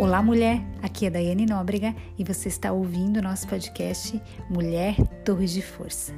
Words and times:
Olá, 0.00 0.22
mulher! 0.22 0.62
Aqui 0.80 1.04
é 1.04 1.10
Daiane 1.10 1.44
Nóbrega 1.44 1.94
e 2.18 2.24
você 2.24 2.48
está 2.48 2.72
ouvindo 2.72 3.18
o 3.18 3.22
nosso 3.22 3.46
podcast 3.46 4.18
Mulher 4.48 4.96
Torres 5.26 5.50
de 5.50 5.60
Força. 5.60 6.14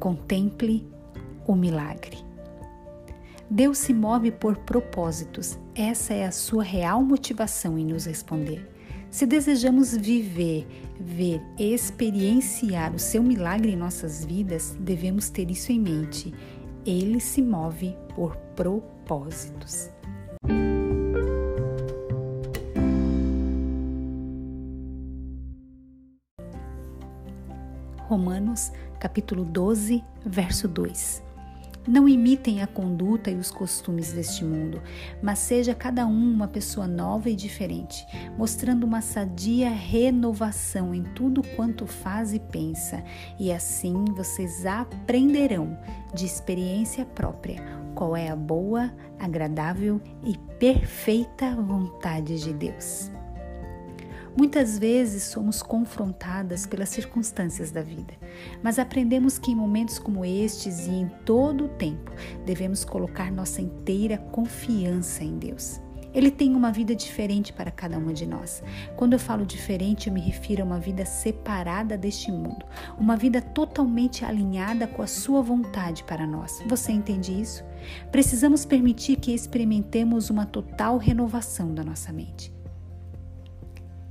Contemple 0.00 0.84
o 1.46 1.54
milagre. 1.54 2.18
Deus 3.48 3.78
se 3.78 3.94
move 3.94 4.32
por 4.32 4.56
propósitos, 4.56 5.56
essa 5.72 6.14
é 6.14 6.26
a 6.26 6.32
sua 6.32 6.64
real 6.64 7.00
motivação 7.00 7.78
em 7.78 7.86
nos 7.86 8.06
responder. 8.06 8.68
Se 9.08 9.24
desejamos 9.24 9.96
viver, 9.96 10.66
ver, 10.98 11.40
experienciar 11.60 12.92
o 12.92 12.98
seu 12.98 13.22
milagre 13.22 13.70
em 13.70 13.76
nossas 13.76 14.24
vidas, 14.24 14.76
devemos 14.80 15.30
ter 15.30 15.48
isso 15.48 15.70
em 15.70 15.78
mente. 15.78 16.34
Ele 16.84 17.20
se 17.20 17.40
move 17.40 17.96
por 18.16 18.34
propósitos. 18.56 19.90
Romanos, 28.10 28.72
capítulo 28.98 29.44
12, 29.44 30.02
verso 30.26 30.66
2. 30.66 31.22
Não 31.86 32.08
imitem 32.08 32.60
a 32.60 32.66
conduta 32.66 33.30
e 33.30 33.36
os 33.36 33.52
costumes 33.52 34.12
deste 34.12 34.44
mundo, 34.44 34.82
mas 35.22 35.38
seja 35.38 35.76
cada 35.76 36.04
um 36.08 36.32
uma 36.34 36.48
pessoa 36.48 36.88
nova 36.88 37.30
e 37.30 37.36
diferente, 37.36 38.04
mostrando 38.36 38.82
uma 38.82 39.00
sadia 39.00 39.70
renovação 39.70 40.92
em 40.92 41.04
tudo 41.14 41.40
quanto 41.54 41.86
faz 41.86 42.34
e 42.34 42.40
pensa, 42.40 43.00
e 43.38 43.52
assim 43.52 44.04
vocês 44.16 44.66
aprenderão 44.66 45.78
de 46.12 46.26
experiência 46.26 47.06
própria 47.06 47.62
qual 47.94 48.16
é 48.16 48.28
a 48.28 48.34
boa, 48.34 48.92
agradável 49.20 50.00
e 50.24 50.36
perfeita 50.58 51.54
vontade 51.54 52.40
de 52.40 52.52
Deus. 52.52 53.12
Muitas 54.36 54.78
vezes 54.78 55.24
somos 55.24 55.62
confrontadas 55.62 56.66
pelas 56.66 56.88
circunstâncias 56.88 57.70
da 57.70 57.82
vida, 57.82 58.14
mas 58.62 58.78
aprendemos 58.78 59.38
que 59.38 59.50
em 59.50 59.56
momentos 59.56 59.98
como 59.98 60.24
estes 60.24 60.86
e 60.86 60.90
em 60.90 61.08
todo 61.24 61.64
o 61.64 61.68
tempo 61.68 62.12
devemos 62.46 62.84
colocar 62.84 63.30
nossa 63.32 63.60
inteira 63.60 64.18
confiança 64.18 65.24
em 65.24 65.38
Deus. 65.38 65.80
Ele 66.12 66.30
tem 66.30 66.56
uma 66.56 66.72
vida 66.72 66.94
diferente 66.94 67.52
para 67.52 67.70
cada 67.70 67.96
uma 67.96 68.12
de 68.12 68.26
nós. 68.26 68.62
Quando 68.96 69.12
eu 69.12 69.18
falo 69.18 69.46
diferente, 69.46 70.08
eu 70.08 70.12
me 70.12 70.20
refiro 70.20 70.62
a 70.62 70.64
uma 70.64 70.80
vida 70.80 71.04
separada 71.04 71.96
deste 71.96 72.32
mundo, 72.32 72.66
uma 72.98 73.16
vida 73.16 73.40
totalmente 73.40 74.24
alinhada 74.24 74.88
com 74.88 75.02
a 75.02 75.06
sua 75.06 75.40
vontade 75.40 76.02
para 76.02 76.26
nós. 76.26 76.62
Você 76.66 76.90
entende 76.90 77.40
isso? 77.40 77.64
Precisamos 78.10 78.64
permitir 78.64 79.16
que 79.16 79.32
experimentemos 79.32 80.30
uma 80.30 80.46
total 80.46 80.98
renovação 80.98 81.72
da 81.72 81.84
nossa 81.84 82.12
mente. 82.12 82.59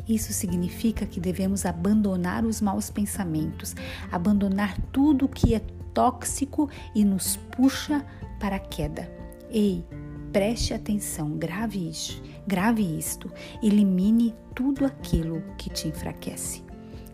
Isso 0.10 0.34
significa 0.34 1.06
que 1.06 1.20
devemos 1.20 1.68
abandonar 1.68 2.44
os 2.44 2.60
maus 2.60 2.90
pensamentos, 2.90 3.76
abandonar 4.12 4.76
tudo 4.92 5.30
que 5.30 5.54
é 5.54 5.62
tóxico 5.94 6.68
e 6.96 7.06
nos 7.06 7.38
puxa 7.56 8.04
para 8.40 8.56
a 8.56 8.60
queda. 8.60 9.08
Ei, 9.52 9.86
preste 10.34 10.74
atenção, 10.74 11.38
grave 11.38 11.88
isto, 11.88 12.24
grave 12.48 12.82
isto, 12.98 13.32
elimine 13.62 14.34
tudo 14.56 14.84
aquilo 14.84 15.44
que 15.60 15.70
te 15.70 15.88
enfraquece. 15.88 16.64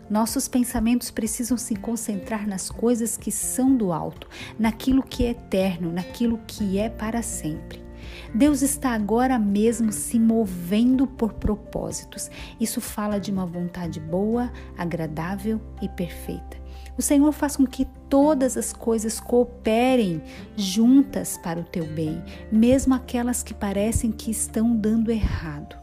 Nossos 0.08 0.48
pensamentos 0.48 1.10
precisam 1.10 1.58
se 1.58 1.76
concentrar 1.76 2.46
nas 2.46 2.70
coisas 2.70 3.16
que 3.16 3.30
são 3.30 3.76
do 3.76 3.92
alto, 3.92 4.28
naquilo 4.58 5.02
que 5.02 5.26
é 5.26 5.30
eterno, 5.30 5.92
naquilo 5.92 6.40
que 6.46 6.78
é 6.78 6.88
para 6.88 7.20
sempre. 7.20 7.85
Deus 8.34 8.62
está 8.62 8.90
agora 8.90 9.38
mesmo 9.38 9.92
se 9.92 10.18
movendo 10.18 11.06
por 11.06 11.34
propósitos. 11.34 12.30
Isso 12.60 12.80
fala 12.80 13.18
de 13.18 13.30
uma 13.30 13.46
vontade 13.46 14.00
boa, 14.00 14.52
agradável 14.76 15.60
e 15.80 15.88
perfeita. 15.88 16.56
O 16.98 17.02
Senhor 17.02 17.30
faz 17.32 17.56
com 17.56 17.66
que 17.66 17.84
todas 18.08 18.56
as 18.56 18.72
coisas 18.72 19.20
cooperem 19.20 20.22
juntas 20.56 21.36
para 21.36 21.60
o 21.60 21.64
teu 21.64 21.86
bem, 21.86 22.22
mesmo 22.50 22.94
aquelas 22.94 23.42
que 23.42 23.52
parecem 23.52 24.10
que 24.10 24.30
estão 24.30 24.74
dando 24.74 25.10
errado 25.10 25.76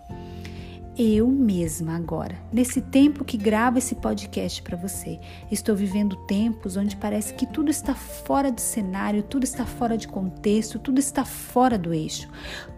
eu 0.97 1.27
mesma 1.27 1.95
agora, 1.95 2.37
nesse 2.51 2.79
tempo 2.79 3.25
que 3.25 3.35
gravo 3.35 3.79
esse 3.79 3.95
podcast 3.95 4.61
para 4.61 4.77
você. 4.77 5.19
Estou 5.49 5.75
vivendo 5.75 6.15
tempos 6.27 6.77
onde 6.77 6.95
parece 6.95 7.33
que 7.33 7.47
tudo 7.47 7.71
está 7.71 7.95
fora 7.95 8.51
de 8.51 8.61
cenário, 8.61 9.23
tudo 9.23 9.43
está 9.43 9.65
fora 9.65 9.97
de 9.97 10.07
contexto, 10.07 10.77
tudo 10.77 10.99
está 10.99 11.25
fora 11.25 11.79
do 11.79 11.93
eixo. 11.93 12.29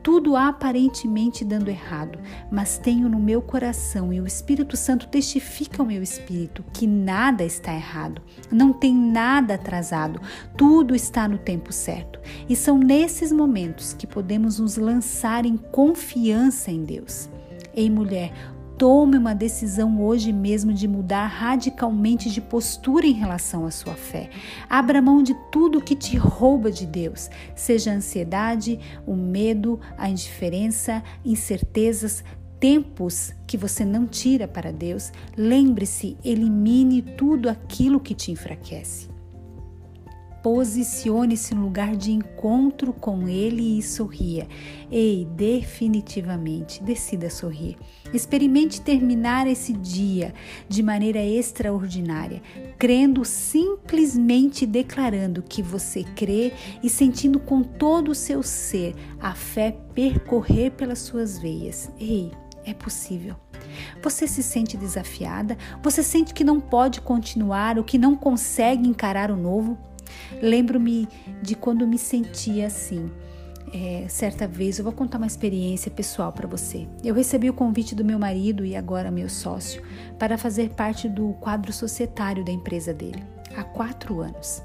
Tudo 0.01 0.35
aparentemente 0.35 1.43
dando 1.43 1.69
errado, 1.69 2.19
mas 2.49 2.77
tenho 2.77 3.09
no 3.09 3.19
meu 3.19 3.41
coração 3.41 4.13
e 4.13 4.21
o 4.21 4.27
Espírito 4.27 4.77
Santo 4.77 5.07
testifica 5.07 5.81
ao 5.81 5.87
meu 5.87 6.01
espírito 6.01 6.63
que 6.71 6.85
nada 6.85 7.43
está 7.43 7.73
errado, 7.73 8.21
não 8.51 8.71
tem 8.71 8.95
nada 8.95 9.55
atrasado, 9.55 10.21
tudo 10.55 10.95
está 10.95 11.27
no 11.27 11.39
tempo 11.39 11.73
certo. 11.73 12.19
E 12.47 12.55
são 12.55 12.77
nesses 12.77 13.31
momentos 13.31 13.93
que 13.93 14.05
podemos 14.05 14.59
nos 14.59 14.77
lançar 14.77 15.45
em 15.45 15.57
confiança 15.57 16.69
em 16.71 16.83
Deus. 16.83 17.29
Ei, 17.75 17.89
mulher, 17.89 18.31
tome 18.77 19.17
uma 19.17 19.35
decisão 19.35 20.01
hoje 20.01 20.31
mesmo 20.31 20.71
de 20.71 20.87
mudar 20.87 21.27
radicalmente 21.27 22.29
de 22.29 22.39
postura 22.39 23.05
em 23.05 23.11
relação 23.11 23.65
à 23.65 23.71
sua 23.71 23.95
fé. 23.95 24.29
Abra 24.69 25.01
mão 25.01 25.21
de 25.21 25.33
tudo 25.51 25.81
que 25.81 25.93
te 25.93 26.15
rouba 26.15 26.71
de 26.71 26.85
Deus, 26.85 27.29
seja 27.53 27.91
a 27.91 27.95
ansiedade, 27.95 28.79
o 29.05 29.13
medo, 29.13 29.77
a 29.97 30.09
indiferença, 30.09 31.03
incertezas, 31.25 32.23
tempos 32.61 33.33
que 33.45 33.57
você 33.57 33.83
não 33.83 34.07
tira 34.07 34.47
para 34.47 34.71
Deus. 34.71 35.11
Lembre-se, 35.35 36.15
elimine 36.23 37.01
tudo 37.01 37.49
aquilo 37.49 37.99
que 37.99 38.13
te 38.13 38.31
enfraquece. 38.31 39.14
Posicione-se 40.45 41.55
no 41.55 41.63
lugar 41.63 41.95
de 41.95 42.11
encontro 42.11 42.93
com 42.93 43.27
Ele 43.27 43.79
e 43.79 43.81
sorria. 43.81 44.47
Ei, 44.91 45.25
definitivamente, 45.31 46.83
decida 46.83 47.31
sorrir. 47.31 47.75
Experimente 48.13 48.79
terminar 48.79 49.47
esse 49.47 49.73
dia 49.73 50.35
de 50.69 50.83
maneira 50.83 51.17
extraordinária, 51.17 52.43
crendo 52.77 53.25
simplesmente 53.25 54.67
declarando 54.67 55.41
que 55.41 55.63
você 55.63 56.03
crê 56.03 56.53
e 56.83 56.91
sentindo 56.91 57.39
com 57.39 57.63
todo 57.63 58.11
o 58.11 58.15
seu 58.15 58.43
ser 58.43 58.93
a 59.19 59.33
fé 59.33 59.75
percorrer 59.95 60.73
pelas 60.73 60.99
suas 60.99 61.39
veias. 61.39 61.89
Ei, 61.99 62.31
é 62.63 62.73
possível. 62.75 63.35
Você 64.03 64.27
se 64.27 64.43
sente 64.43 64.77
desafiada? 64.77 65.57
Você 65.81 66.03
sente 66.03 66.35
que 66.35 66.43
não 66.43 66.61
pode 66.61 67.01
continuar 67.01 67.79
ou 67.79 67.83
que 67.83 67.97
não 67.97 68.15
consegue 68.15 68.87
encarar 68.87 69.31
o 69.31 69.35
novo? 69.35 69.75
Lembro-me 70.41 71.07
de 71.41 71.55
quando 71.55 71.87
me 71.87 71.97
sentia 71.97 72.67
assim. 72.67 73.09
É, 73.73 74.05
certa 74.07 74.47
vez, 74.47 74.77
eu 74.77 74.83
vou 74.83 74.93
contar 74.93 75.17
uma 75.17 75.27
experiência 75.27 75.91
pessoal 75.91 76.31
para 76.31 76.47
você. 76.47 76.87
Eu 77.03 77.13
recebi 77.13 77.49
o 77.49 77.53
convite 77.53 77.95
do 77.95 78.05
meu 78.05 78.17
marido 78.17 78.65
e 78.65 78.75
agora 78.75 79.11
meu 79.11 79.27
sócio 79.27 79.81
para 80.17 80.37
fazer 80.37 80.69
parte 80.69 81.09
do 81.09 81.33
quadro 81.41 81.73
societário 81.73 82.45
da 82.45 82.51
empresa 82.51 82.93
dele, 82.93 83.23
há 83.55 83.63
quatro 83.63 84.21
anos. 84.21 84.63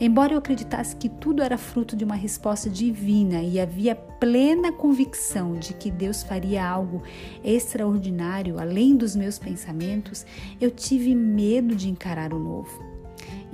Embora 0.00 0.32
eu 0.32 0.38
acreditasse 0.38 0.96
que 0.96 1.08
tudo 1.08 1.42
era 1.42 1.56
fruto 1.56 1.94
de 1.94 2.04
uma 2.04 2.16
resposta 2.16 2.68
divina 2.68 3.40
e 3.40 3.60
havia 3.60 3.94
plena 3.94 4.72
convicção 4.72 5.54
de 5.54 5.74
que 5.74 5.92
Deus 5.92 6.24
faria 6.24 6.66
algo 6.68 7.02
extraordinário 7.44 8.58
além 8.58 8.96
dos 8.96 9.14
meus 9.14 9.38
pensamentos, 9.38 10.26
eu 10.60 10.72
tive 10.72 11.14
medo 11.14 11.76
de 11.76 11.88
encarar 11.88 12.32
o 12.32 12.38
novo. 12.40 12.91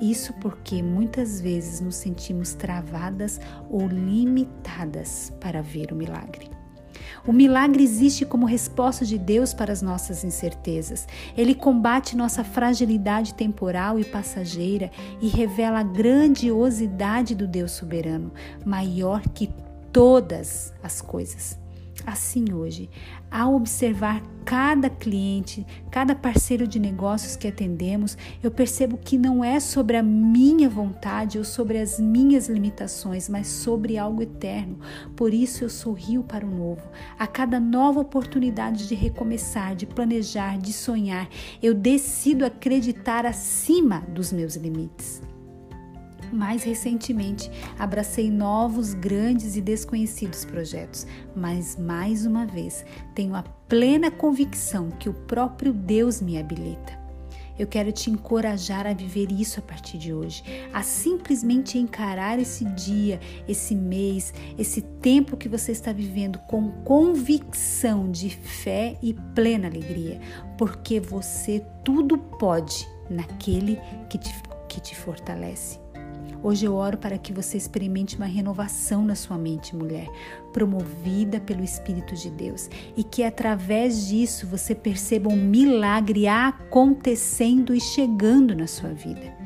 Isso 0.01 0.33
porque 0.35 0.83
muitas 0.83 1.41
vezes 1.41 1.81
nos 1.81 1.97
sentimos 1.97 2.55
travadas 2.55 3.41
ou 3.69 3.87
limitadas 3.87 5.33
para 5.41 5.61
ver 5.61 5.93
o 5.93 5.97
milagre. 5.97 6.51
O 7.27 7.33
milagre 7.33 7.83
existe 7.83 8.25
como 8.25 8.47
resposta 8.47 9.05
de 9.05 9.19
Deus 9.19 9.53
para 9.53 9.73
as 9.73 9.83
nossas 9.83 10.25
incertezas. 10.25 11.07
Ele 11.37 11.55
combate 11.55 12.17
nossa 12.17 12.45
fragilidade 12.45 13.35
temporal 13.35 13.99
e 13.99 14.05
passageira 14.05 14.91
e 15.21 15.29
revela 15.29 15.81
a 15.81 15.83
grandiosidade 15.83 17.35
do 17.35 17.47
Deus 17.47 17.73
soberano, 17.73 18.33
maior 18.65 19.21
que 19.21 19.51
todas 19.93 20.73
as 20.83 21.01
coisas. 21.01 21.59
Assim, 22.09 22.55
hoje, 22.55 22.89
ao 23.31 23.55
observar 23.55 24.23
cada 24.43 24.89
cliente, 24.89 25.67
cada 25.91 26.15
parceiro 26.15 26.67
de 26.67 26.79
negócios 26.79 27.37
que 27.37 27.47
atendemos, 27.47 28.17
eu 28.43 28.51
percebo 28.51 28.97
que 28.97 29.19
não 29.19 29.45
é 29.45 29.61
sobre 29.61 29.95
a 29.95 30.03
minha 30.03 30.71
vontade 30.71 31.37
ou 31.37 31.45
sobre 31.45 31.77
as 31.77 32.01
minhas 32.01 32.49
limitações, 32.49 33.29
mas 33.29 33.47
sobre 33.49 33.99
algo 33.99 34.23
eterno. 34.23 34.79
Por 35.15 35.35
isso 35.35 35.65
eu 35.65 35.69
sorrio 35.69 36.23
para 36.23 36.47
o 36.47 36.51
novo. 36.51 36.81
A 37.19 37.27
cada 37.27 37.61
nova 37.61 38.01
oportunidade 38.01 38.89
de 38.89 38.95
recomeçar, 38.95 39.77
de 39.77 39.85
planejar, 39.85 40.57
de 40.57 40.73
sonhar, 40.73 41.29
eu 41.63 41.75
decido 41.75 42.43
acreditar 42.47 43.27
acima 43.27 44.01
dos 44.09 44.33
meus 44.33 44.57
limites. 44.57 45.28
Mais 46.33 46.63
recentemente, 46.63 47.51
abracei 47.79 48.31
novos, 48.31 48.95
grandes 48.95 49.57
e 49.57 49.61
desconhecidos 49.61 50.45
projetos, 50.45 51.07
mas 51.35 51.77
mais 51.77 52.27
uma 52.27 52.47
vez 52.47 52.85
tenho 53.15 53.35
a 53.35 53.43
plena 53.43 54.11
convicção 54.11 54.91
que 54.91 55.09
o 55.09 55.15
próprio 55.15 55.73
Deus 55.73 56.21
me 56.21 56.39
habilita. 56.39 56.99
Eu 57.59 57.67
quero 57.67 57.91
te 57.91 58.09
encorajar 58.09 58.87
a 58.87 58.95
viver 58.95 59.33
isso 59.33 59.59
a 59.59 59.63
partir 59.63 59.99
de 59.99 60.15
hoje, 60.15 60.45
a 60.73 60.83
simplesmente 60.83 61.77
encarar 61.77 62.39
esse 62.39 62.65
dia, 62.65 63.19
esse 63.49 63.75
mês, 63.75 64.33
esse 64.57 64.81
tempo 64.81 65.37
que 65.37 65.49
você 65.49 65.73
está 65.73 65.93
vivendo 65.93 66.39
com 66.47 66.71
convicção 66.85 68.11
de 68.11 68.31
fé 68.31 68.97
e 69.03 69.13
plena 69.35 69.67
alegria, 69.67 70.21
porque 70.57 71.01
você 71.01 71.65
tudo 71.85 72.17
pode 72.17 72.89
naquele 73.11 73.77
que 74.09 74.19
te, 74.19 74.33
que 74.69 74.81
te 74.81 74.95
fortalece. 74.95 75.81
Hoje 76.41 76.67
eu 76.67 76.75
oro 76.75 76.97
para 76.97 77.19
que 77.19 77.33
você 77.33 77.57
experimente 77.57 78.17
uma 78.17 78.27
renovação 78.27 79.05
na 79.05 79.17
sua 79.17 79.37
mente, 79.37 79.75
mulher, 79.75 80.09
promovida 80.53 81.41
pelo 81.41 81.65
Espírito 81.65 82.15
de 82.15 82.31
Deus, 82.31 82.71
e 82.97 83.03
que 83.03 83.25
através 83.25 84.07
disso 84.07 84.47
você 84.47 84.73
perceba 84.75 85.29
um 85.29 85.37
milagre 85.37 86.29
acontecendo 86.29 87.75
e 87.75 87.81
chegando 87.81 88.55
na 88.55 88.69
sua 88.69 88.91
vida. 88.91 89.37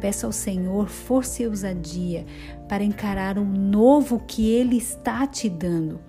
Peça 0.00 0.26
ao 0.26 0.32
Senhor 0.32 0.88
força 0.88 1.42
e 1.42 1.48
ousadia 1.48 2.24
para 2.68 2.84
encarar 2.84 3.38
o 3.38 3.44
novo 3.44 4.22
que 4.24 4.48
Ele 4.48 4.76
está 4.76 5.26
te 5.26 5.48
dando 5.48 6.05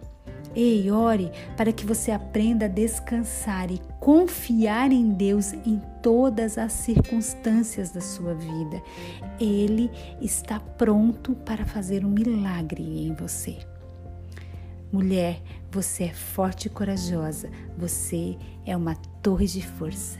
Ei, 0.59 0.89
ore 0.89 1.31
para 1.55 1.71
que 1.71 1.85
você 1.85 2.09
aprenda 2.09 2.65
a 2.65 2.67
descansar 2.67 3.71
e 3.71 3.79
confiar 3.99 4.91
em 4.91 5.11
Deus 5.11 5.53
em 5.53 5.79
todas 6.01 6.57
as 6.57 6.73
circunstâncias 6.73 7.91
da 7.91 8.01
sua 8.01 8.33
vida. 8.33 8.81
Ele 9.39 9.91
está 10.19 10.59
pronto 10.59 11.35
para 11.35 11.63
fazer 11.63 12.03
um 12.03 12.09
milagre 12.09 12.81
em 12.81 13.13
você. 13.13 13.59
Mulher, 14.91 15.43
você 15.69 16.05
é 16.05 16.13
forte 16.13 16.65
e 16.65 16.71
corajosa, 16.71 17.51
você 17.77 18.35
é 18.65 18.75
uma 18.75 18.95
torre 19.21 19.45
de 19.45 19.61
força. 19.61 20.17